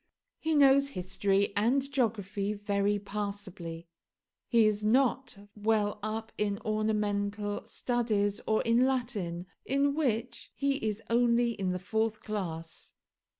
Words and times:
He 0.39 0.55
knows 0.55 0.87
history 0.97 1.53
and 1.55 1.91
geography 1.93 2.55
very 2.55 2.97
passably. 2.97 3.85
He 4.47 4.65
is 4.65 4.83
not 4.83 5.37
well 5.55 5.99
up 6.01 6.31
in 6.39 6.57
ornamental 6.65 7.61
studies 7.65 8.41
or 8.47 8.63
in 8.63 8.87
Latin 8.87 9.45
in 9.63 9.93
which 9.93 10.51
he 10.55 10.77
is 10.77 11.03
only 11.07 11.51
in 11.51 11.71
the 11.71 11.77
fourth 11.77 12.21
class. 12.23 12.95